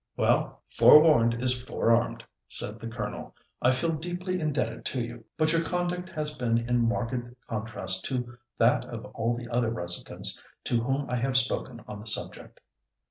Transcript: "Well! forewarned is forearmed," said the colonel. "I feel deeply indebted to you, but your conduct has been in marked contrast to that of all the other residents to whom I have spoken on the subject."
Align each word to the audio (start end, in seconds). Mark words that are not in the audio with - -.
"Well! 0.17 0.63
forewarned 0.71 1.43
is 1.43 1.61
forearmed," 1.61 2.23
said 2.47 2.79
the 2.79 2.87
colonel. 2.87 3.35
"I 3.61 3.69
feel 3.69 3.91
deeply 3.91 4.39
indebted 4.39 4.83
to 4.85 5.01
you, 5.03 5.25
but 5.37 5.51
your 5.53 5.63
conduct 5.63 6.09
has 6.09 6.33
been 6.33 6.57
in 6.57 6.79
marked 6.89 7.13
contrast 7.47 8.03
to 8.05 8.39
that 8.57 8.83
of 8.85 9.05
all 9.13 9.37
the 9.37 9.47
other 9.49 9.69
residents 9.69 10.43
to 10.63 10.81
whom 10.81 11.07
I 11.07 11.17
have 11.17 11.37
spoken 11.37 11.83
on 11.87 11.99
the 11.99 12.07
subject." 12.07 12.61